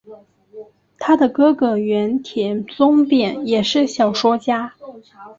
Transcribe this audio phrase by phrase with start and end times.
[0.97, 4.73] 她的哥哥原田宗典也是小说家。